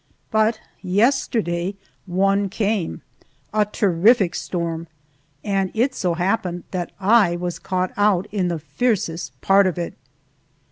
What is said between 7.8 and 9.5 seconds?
out in the fiercest